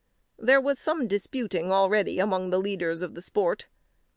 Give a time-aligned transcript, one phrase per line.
[0.39, 3.67] There was some disputing already among the leaders of the sport.